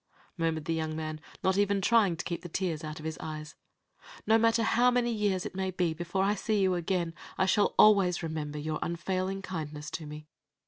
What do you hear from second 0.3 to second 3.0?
murmured the young man, not even trying to keep the tears out